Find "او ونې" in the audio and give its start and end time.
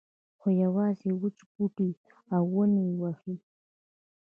2.33-2.83